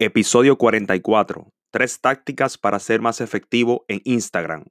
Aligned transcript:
Episodio 0.00 0.56
44. 0.56 1.52
Tres 1.72 2.00
tácticas 2.00 2.56
para 2.56 2.78
ser 2.78 3.00
más 3.00 3.20
efectivo 3.20 3.84
en 3.88 4.00
Instagram. 4.04 4.66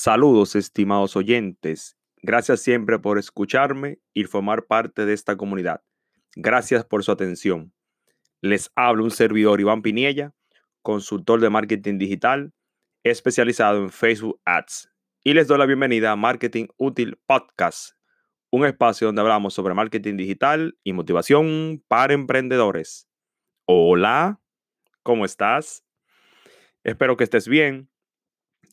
Saludos, 0.00 0.54
estimados 0.54 1.16
oyentes. 1.16 1.98
Gracias 2.22 2.60
siempre 2.60 3.00
por 3.00 3.18
escucharme 3.18 3.98
y 4.14 4.26
formar 4.26 4.66
parte 4.66 5.04
de 5.06 5.12
esta 5.12 5.36
comunidad. 5.36 5.82
Gracias 6.36 6.84
por 6.84 7.02
su 7.02 7.10
atención. 7.10 7.74
Les 8.40 8.70
hablo 8.76 9.02
un 9.02 9.10
servidor 9.10 9.60
Iván 9.60 9.82
Piniella, 9.82 10.34
consultor 10.82 11.40
de 11.40 11.50
marketing 11.50 11.98
digital, 11.98 12.52
especializado 13.02 13.78
en 13.78 13.90
Facebook 13.90 14.40
Ads. 14.44 14.88
Y 15.24 15.34
les 15.34 15.48
doy 15.48 15.58
la 15.58 15.66
bienvenida 15.66 16.12
a 16.12 16.16
Marketing 16.16 16.68
Útil 16.76 17.18
Podcast, 17.26 17.96
un 18.52 18.66
espacio 18.66 19.08
donde 19.08 19.22
hablamos 19.22 19.52
sobre 19.52 19.74
marketing 19.74 20.16
digital 20.16 20.78
y 20.84 20.92
motivación 20.92 21.82
para 21.88 22.14
emprendedores. 22.14 23.08
Hola, 23.64 24.40
¿cómo 25.02 25.24
estás? 25.24 25.84
Espero 26.84 27.16
que 27.16 27.24
estés 27.24 27.48
bien. 27.48 27.90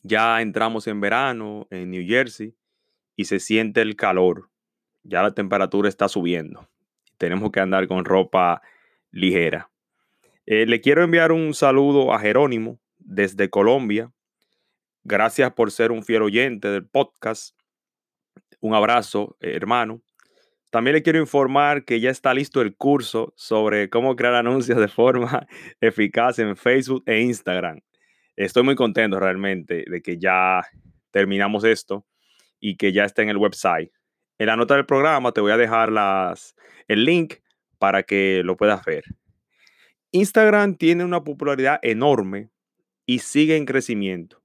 Ya 0.02 0.40
entramos 0.40 0.86
en 0.86 1.00
verano 1.00 1.66
en 1.70 1.90
New 1.90 2.06
Jersey 2.06 2.54
y 3.16 3.24
se 3.24 3.40
siente 3.40 3.80
el 3.80 3.96
calor. 3.96 4.50
Ya 5.02 5.22
la 5.22 5.32
temperatura 5.32 5.88
está 5.88 6.08
subiendo. 6.08 6.68
Tenemos 7.18 7.50
que 7.50 7.60
andar 7.60 7.88
con 7.88 8.04
ropa 8.04 8.62
ligera. 9.10 9.70
Eh, 10.46 10.66
le 10.66 10.80
quiero 10.80 11.02
enviar 11.02 11.32
un 11.32 11.54
saludo 11.54 12.12
a 12.12 12.20
Jerónimo 12.20 12.78
desde 12.98 13.50
Colombia. 13.50 14.12
Gracias 15.02 15.52
por 15.52 15.70
ser 15.70 15.92
un 15.92 16.02
fiel 16.02 16.22
oyente 16.22 16.68
del 16.68 16.86
podcast. 16.86 17.56
Un 18.60 18.74
abrazo, 18.74 19.36
eh, 19.40 19.52
hermano. 19.54 20.02
También 20.70 20.94
le 20.94 21.02
quiero 21.02 21.18
informar 21.18 21.84
que 21.84 22.00
ya 22.00 22.10
está 22.10 22.34
listo 22.34 22.60
el 22.60 22.76
curso 22.76 23.32
sobre 23.36 23.88
cómo 23.88 24.14
crear 24.16 24.34
anuncios 24.36 24.78
de 24.78 24.88
forma 24.88 25.46
eficaz 25.80 26.38
en 26.38 26.56
Facebook 26.56 27.02
e 27.06 27.20
Instagram. 27.20 27.80
Estoy 28.36 28.62
muy 28.62 28.74
contento 28.74 29.18
realmente 29.18 29.84
de 29.88 30.02
que 30.02 30.18
ya 30.18 30.62
terminamos 31.10 31.64
esto 31.64 32.06
y 32.60 32.76
que 32.76 32.92
ya 32.92 33.04
está 33.04 33.22
en 33.22 33.30
el 33.30 33.38
website. 33.38 33.90
En 34.38 34.46
la 34.46 34.56
nota 34.56 34.74
del 34.74 34.84
programa 34.84 35.32
te 35.32 35.40
voy 35.40 35.52
a 35.52 35.56
dejar 35.56 35.90
el 36.88 37.04
link 37.04 37.36
para 37.78 38.02
que 38.02 38.42
lo 38.44 38.56
puedas 38.56 38.84
ver. 38.84 39.04
Instagram 40.12 40.76
tiene 40.76 41.04
una 41.04 41.24
popularidad 41.24 41.78
enorme 41.82 42.50
y 43.06 43.20
sigue 43.20 43.56
en 43.56 43.64
crecimiento, 43.64 44.42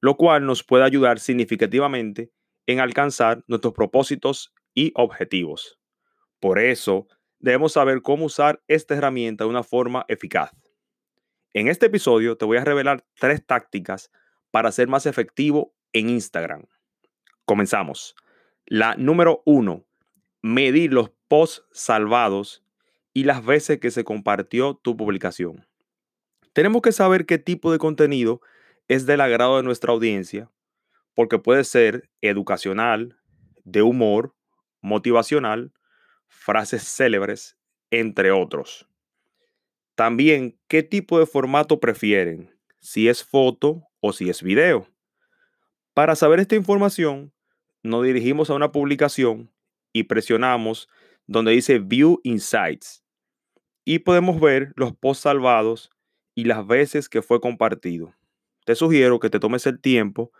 lo 0.00 0.16
cual 0.16 0.44
nos 0.44 0.64
puede 0.64 0.84
ayudar 0.84 1.20
significativamente 1.20 2.32
en 2.66 2.80
alcanzar 2.80 3.44
nuestros 3.46 3.74
propósitos 3.74 4.52
y 4.74 4.92
objetivos. 4.94 5.78
Por 6.40 6.58
eso, 6.58 7.06
debemos 7.38 7.72
saber 7.74 8.02
cómo 8.02 8.24
usar 8.24 8.62
esta 8.66 8.94
herramienta 8.94 9.44
de 9.44 9.50
una 9.50 9.62
forma 9.62 10.04
eficaz. 10.08 10.50
En 11.52 11.66
este 11.66 11.86
episodio 11.86 12.36
te 12.36 12.44
voy 12.44 12.58
a 12.58 12.64
revelar 12.64 13.04
tres 13.18 13.44
tácticas 13.44 14.12
para 14.52 14.70
ser 14.70 14.86
más 14.86 15.06
efectivo 15.06 15.74
en 15.92 16.08
Instagram. 16.08 16.66
Comenzamos. 17.44 18.14
La 18.66 18.94
número 18.94 19.42
uno, 19.44 19.84
medir 20.42 20.92
los 20.92 21.10
posts 21.26 21.66
salvados 21.72 22.64
y 23.12 23.24
las 23.24 23.44
veces 23.44 23.80
que 23.80 23.90
se 23.90 24.04
compartió 24.04 24.74
tu 24.74 24.96
publicación. 24.96 25.66
Tenemos 26.52 26.82
que 26.82 26.92
saber 26.92 27.26
qué 27.26 27.38
tipo 27.38 27.72
de 27.72 27.78
contenido 27.78 28.40
es 28.86 29.06
del 29.06 29.20
agrado 29.20 29.56
de 29.56 29.64
nuestra 29.64 29.92
audiencia, 29.92 30.52
porque 31.14 31.40
puede 31.40 31.64
ser 31.64 32.10
educacional, 32.20 33.18
de 33.64 33.82
humor, 33.82 34.36
motivacional, 34.82 35.72
frases 36.28 36.84
célebres, 36.84 37.56
entre 37.90 38.30
otros. 38.30 38.89
También, 40.00 40.58
¿qué 40.66 40.82
tipo 40.82 41.18
de 41.18 41.26
formato 41.26 41.78
prefieren? 41.78 42.50
Si 42.78 43.06
es 43.10 43.22
foto 43.22 43.86
o 44.00 44.14
si 44.14 44.30
es 44.30 44.42
video. 44.42 44.88
Para 45.92 46.16
saber 46.16 46.40
esta 46.40 46.56
información, 46.56 47.34
nos 47.82 48.02
dirigimos 48.06 48.48
a 48.48 48.54
una 48.54 48.72
publicación 48.72 49.52
y 49.92 50.04
presionamos 50.04 50.88
donde 51.26 51.52
dice 51.52 51.80
View 51.80 52.18
Insights. 52.24 53.04
Y 53.84 53.98
podemos 53.98 54.40
ver 54.40 54.72
los 54.74 54.96
posts 54.96 55.24
salvados 55.24 55.90
y 56.34 56.44
las 56.44 56.66
veces 56.66 57.10
que 57.10 57.20
fue 57.20 57.38
compartido. 57.38 58.14
Te 58.64 58.76
sugiero 58.76 59.20
que 59.20 59.28
te 59.28 59.38
tomes 59.38 59.66
el 59.66 59.82
tiempo 59.82 60.32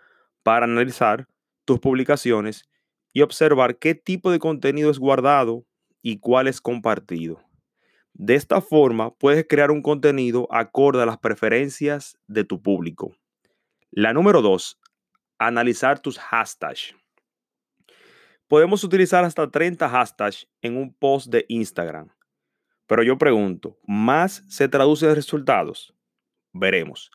para 0.43 0.65
analizar 0.65 1.29
tus 1.67 1.81
publicaciones 1.81 2.65
y 3.13 3.21
observar 3.21 3.77
qué 3.77 3.95
tipo 3.95 4.31
de 4.31 4.39
contenido 4.39 4.91
es 4.91 4.99
guardado 4.99 5.67
y 6.01 6.19
cuál 6.19 6.49
es 6.49 6.63
compartido. 6.63 7.50
De 8.13 8.35
esta 8.35 8.61
forma, 8.61 9.15
puedes 9.15 9.47
crear 9.49 9.71
un 9.71 9.83
contenido 9.83 10.47
acorde 10.51 11.03
a 11.03 11.07
las 11.07 11.19
preferencias 11.19 12.19
de 12.27 12.45
tu 12.45 12.61
público. 12.61 13.17
La 13.91 14.13
número 14.13 14.43
dos, 14.43 14.79
analizar 15.39 16.01
tus 16.01 16.19
hashtags. 16.19 16.95
Podemos 18.47 18.85
utilizar 18.85 19.25
hasta 19.25 19.51
30 19.51 19.89
hashtags 19.89 20.49
en 20.61 20.77
un 20.77 20.93
post 20.93 21.29
de 21.29 21.45
Instagram. 21.49 22.11
Pero 22.87 23.03
yo 23.03 23.17
pregunto, 23.17 23.79
¿más 23.87 24.45
se 24.49 24.69
traduce 24.69 25.07
en 25.07 25.15
resultados? 25.15 25.95
Veremos. 26.53 27.11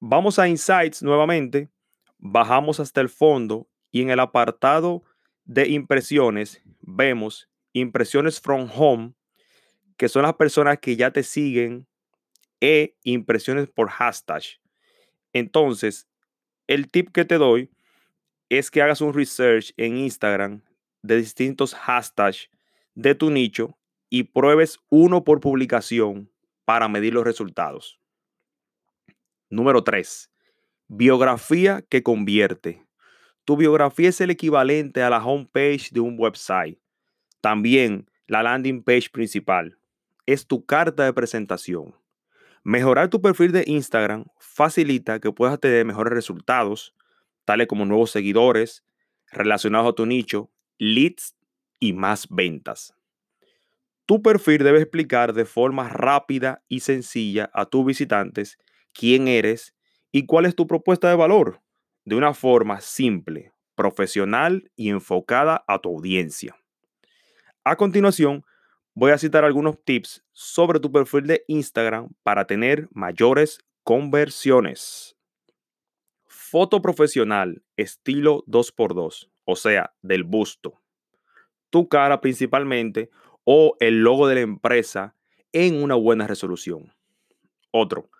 Vamos 0.00 0.38
a 0.38 0.48
Insights 0.48 1.02
nuevamente, 1.02 1.70
bajamos 2.18 2.80
hasta 2.80 3.00
el 3.00 3.08
fondo 3.08 3.68
y 3.90 4.02
en 4.02 4.10
el 4.10 4.18
apartado 4.18 5.04
de 5.44 5.68
impresiones 5.68 6.62
vemos 6.80 7.48
impresiones 7.72 8.40
from 8.40 8.68
home 8.74 9.14
que 10.00 10.08
son 10.08 10.22
las 10.22 10.32
personas 10.32 10.78
que 10.78 10.96
ya 10.96 11.10
te 11.10 11.22
siguen 11.22 11.86
e 12.58 12.96
impresiones 13.04 13.68
por 13.68 13.90
hashtag. 13.90 14.42
Entonces, 15.34 16.08
el 16.66 16.90
tip 16.90 17.10
que 17.12 17.26
te 17.26 17.36
doy 17.36 17.68
es 18.48 18.70
que 18.70 18.80
hagas 18.80 19.02
un 19.02 19.12
research 19.12 19.74
en 19.76 19.98
Instagram 19.98 20.62
de 21.02 21.18
distintos 21.18 21.74
hashtags 21.74 22.48
de 22.94 23.14
tu 23.14 23.28
nicho 23.28 23.76
y 24.08 24.22
pruebes 24.22 24.78
uno 24.88 25.22
por 25.22 25.40
publicación 25.40 26.30
para 26.64 26.88
medir 26.88 27.12
los 27.12 27.24
resultados. 27.24 28.00
Número 29.50 29.84
3. 29.84 30.30
Biografía 30.88 31.84
que 31.90 32.02
convierte. 32.02 32.86
Tu 33.44 33.54
biografía 33.54 34.08
es 34.08 34.18
el 34.22 34.30
equivalente 34.30 35.02
a 35.02 35.10
la 35.10 35.22
homepage 35.22 35.90
de 35.90 36.00
un 36.00 36.18
website. 36.18 36.78
También 37.42 38.10
la 38.26 38.42
landing 38.42 38.82
page 38.82 39.10
principal 39.10 39.76
es 40.32 40.46
tu 40.46 40.64
carta 40.64 41.04
de 41.04 41.12
presentación. 41.12 41.94
Mejorar 42.62 43.08
tu 43.08 43.20
perfil 43.20 43.52
de 43.52 43.64
Instagram 43.66 44.26
facilita 44.38 45.18
que 45.18 45.32
puedas 45.32 45.58
tener 45.58 45.84
mejores 45.84 46.12
resultados, 46.12 46.94
tales 47.44 47.66
como 47.66 47.86
nuevos 47.86 48.10
seguidores 48.10 48.84
relacionados 49.32 49.88
a 49.88 49.94
tu 49.94 50.06
nicho, 50.06 50.50
leads 50.78 51.34
y 51.78 51.92
más 51.92 52.28
ventas. 52.28 52.94
Tu 54.06 54.22
perfil 54.22 54.64
debe 54.64 54.80
explicar 54.80 55.32
de 55.32 55.44
forma 55.44 55.88
rápida 55.88 56.62
y 56.68 56.80
sencilla 56.80 57.50
a 57.54 57.66
tus 57.66 57.86
visitantes 57.86 58.58
quién 58.92 59.28
eres 59.28 59.74
y 60.12 60.26
cuál 60.26 60.46
es 60.46 60.54
tu 60.54 60.66
propuesta 60.66 61.08
de 61.08 61.16
valor, 61.16 61.60
de 62.04 62.16
una 62.16 62.34
forma 62.34 62.80
simple, 62.80 63.52
profesional 63.74 64.70
y 64.76 64.90
enfocada 64.90 65.64
a 65.66 65.78
tu 65.78 65.88
audiencia. 65.90 66.56
A 67.64 67.76
continuación, 67.76 68.44
voy 68.94 69.12
a 69.12 69.18
citar 69.18 69.44
algunos 69.44 69.82
tips 69.84 70.24
sobre 70.32 70.80
tu 70.80 70.90
perfil 70.90 71.26
de 71.26 71.44
Instagram 71.46 72.10
para 72.22 72.46
tener 72.46 72.88
mayores 72.92 73.60
conversiones. 73.84 75.16
Foto 76.26 76.82
profesional, 76.82 77.62
estilo 77.76 78.44
2x2, 78.46 79.30
o 79.44 79.56
sea, 79.56 79.94
del 80.02 80.24
busto. 80.24 80.80
Tu 81.70 81.88
cara 81.88 82.20
principalmente 82.20 83.10
o 83.44 83.76
el 83.80 84.02
logo 84.02 84.26
de 84.26 84.36
la 84.36 84.40
empresa 84.40 85.14
en 85.52 85.82
una 85.82 85.94
buena 85.94 86.26
resolución. 86.26 86.92
Otro, 87.70 88.10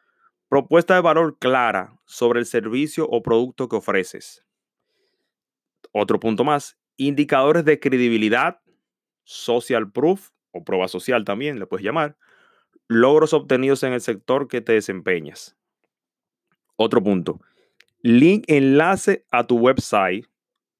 propuesta 0.48 0.94
de 0.94 1.00
valor 1.00 1.38
clara 1.38 1.98
sobre 2.04 2.40
el 2.40 2.46
servicio 2.46 3.06
o 3.08 3.22
producto 3.22 3.68
que 3.68 3.76
ofreces. 3.76 4.44
Otro 5.92 6.20
punto 6.20 6.44
más, 6.44 6.78
indicadores 6.96 7.64
de 7.64 7.80
credibilidad 7.80 8.60
social 9.24 9.90
proof 9.90 10.30
o 10.52 10.64
prueba 10.64 10.88
social 10.88 11.24
también, 11.24 11.58
le 11.58 11.66
puedes 11.66 11.84
llamar, 11.84 12.16
logros 12.88 13.32
obtenidos 13.32 13.82
en 13.82 13.92
el 13.92 14.00
sector 14.00 14.48
que 14.48 14.60
te 14.60 14.72
desempeñas. 14.72 15.56
Otro 16.76 17.02
punto, 17.02 17.40
link 18.02 18.44
enlace 18.48 19.26
a 19.30 19.46
tu 19.46 19.58
website 19.58 20.26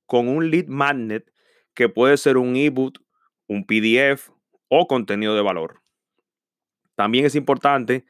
con 0.06 0.28
un 0.28 0.50
lead 0.50 0.66
magnet 0.66 1.30
que 1.74 1.88
puede 1.88 2.16
ser 2.16 2.36
un 2.36 2.56
ebook, 2.56 3.00
un 3.46 3.64
PDF 3.64 4.30
o 4.68 4.86
contenido 4.86 5.34
de 5.34 5.42
valor. 5.42 5.82
También 6.94 7.26
es 7.26 7.34
importante 7.34 8.04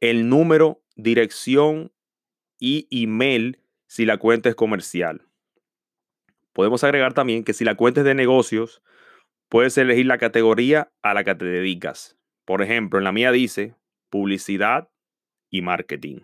el 0.00 0.28
número, 0.28 0.82
dirección 0.96 1.92
y 2.58 2.86
email 2.90 3.60
si 3.86 4.04
la 4.04 4.18
cuenta 4.18 4.48
es 4.48 4.54
comercial. 4.54 5.22
Podemos 6.52 6.84
agregar 6.84 7.12
también 7.12 7.44
que 7.44 7.52
si 7.52 7.64
la 7.64 7.74
cuenta 7.74 8.00
es 8.00 8.06
de 8.06 8.14
negocios, 8.14 8.82
puedes 9.48 9.76
elegir 9.78 10.06
la 10.06 10.18
categoría 10.18 10.90
a 11.02 11.14
la 11.14 11.24
que 11.24 11.34
te 11.34 11.44
dedicas. 11.44 12.16
Por 12.44 12.62
ejemplo, 12.62 12.98
en 12.98 13.04
la 13.04 13.12
mía 13.12 13.32
dice 13.32 13.74
publicidad 14.10 14.88
y 15.50 15.62
marketing. 15.62 16.20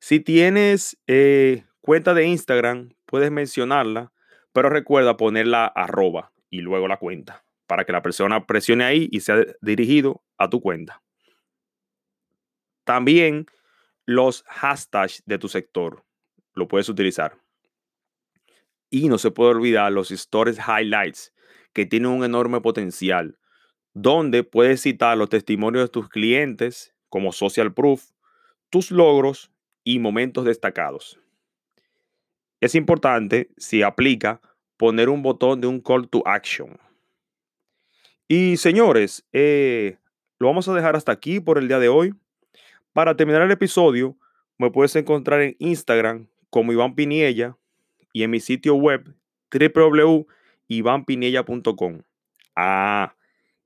Si 0.00 0.20
tienes 0.20 0.98
eh, 1.06 1.64
cuenta 1.80 2.14
de 2.14 2.26
Instagram, 2.26 2.90
puedes 3.06 3.30
mencionarla, 3.30 4.12
pero 4.52 4.68
recuerda 4.68 5.16
ponerla 5.16 5.66
arroba 5.66 6.32
y 6.50 6.60
luego 6.60 6.88
la 6.88 6.98
cuenta 6.98 7.44
para 7.66 7.84
que 7.84 7.92
la 7.92 8.02
persona 8.02 8.46
presione 8.46 8.84
ahí 8.84 9.08
y 9.10 9.20
sea 9.20 9.44
dirigido 9.60 10.22
a 10.36 10.50
tu 10.50 10.60
cuenta. 10.60 11.02
También 12.84 13.46
los 14.04 14.44
hashtags 14.48 15.22
de 15.24 15.38
tu 15.38 15.48
sector 15.48 16.04
lo 16.52 16.68
puedes 16.68 16.88
utilizar. 16.88 17.38
Y 18.90 19.08
no 19.08 19.18
se 19.18 19.30
puede 19.30 19.50
olvidar 19.50 19.90
los 19.90 20.10
stories 20.10 20.58
highlights 20.58 21.32
que 21.74 21.84
tienen 21.84 22.10
un 22.10 22.24
enorme 22.24 22.60
potencial, 22.62 23.36
donde 23.92 24.44
puedes 24.44 24.80
citar 24.80 25.18
los 25.18 25.28
testimonios 25.28 25.84
de 25.84 25.88
tus 25.88 26.08
clientes 26.08 26.94
como 27.10 27.32
social 27.32 27.74
proof, 27.74 28.10
tus 28.70 28.90
logros 28.90 29.50
y 29.84 29.98
momentos 29.98 30.44
destacados. 30.46 31.20
Es 32.60 32.74
importante, 32.74 33.50
si 33.58 33.82
aplica, 33.82 34.40
poner 34.78 35.08
un 35.08 35.22
botón 35.22 35.60
de 35.60 35.66
un 35.66 35.80
call 35.80 36.08
to 36.08 36.22
action. 36.26 36.78
Y 38.26 38.56
señores, 38.56 39.26
eh, 39.32 39.98
lo 40.38 40.46
vamos 40.46 40.66
a 40.68 40.74
dejar 40.74 40.96
hasta 40.96 41.12
aquí 41.12 41.40
por 41.40 41.58
el 41.58 41.68
día 41.68 41.78
de 41.78 41.88
hoy. 41.88 42.14
Para 42.92 43.16
terminar 43.16 43.42
el 43.42 43.50
episodio, 43.50 44.16
me 44.56 44.70
puedes 44.70 44.96
encontrar 44.96 45.42
en 45.42 45.56
Instagram 45.58 46.28
como 46.48 46.72
Iván 46.72 46.94
Piniella 46.94 47.56
y 48.12 48.22
en 48.22 48.30
mi 48.30 48.40
sitio 48.40 48.76
web 48.76 49.14
ivanpinilla.com. 50.68 52.02
Ah, 52.56 53.14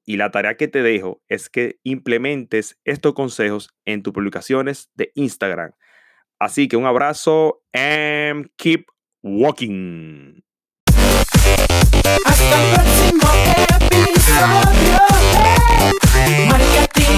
y 0.04 0.16
la 0.16 0.30
tarea 0.30 0.56
que 0.56 0.68
te 0.68 0.82
dejo 0.82 1.20
es 1.28 1.50
que 1.50 1.78
implementes 1.82 2.78
estos 2.84 3.12
consejos 3.12 3.74
en 3.84 4.02
tus 4.02 4.14
publicaciones 4.14 4.90
de 4.94 5.12
Instagram. 5.14 5.72
Así 6.38 6.66
que 6.68 6.76
un 6.76 6.86
abrazo 6.86 7.62
and 7.72 8.48
keep 8.56 8.86
walking. 9.22 10.42
Hasta 12.24 12.62
el 12.62 12.74
próximo 12.74 13.28
episodio. 13.80 14.98
Marketing. 16.48 17.17